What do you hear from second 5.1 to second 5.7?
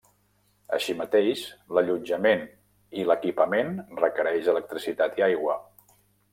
i aigua.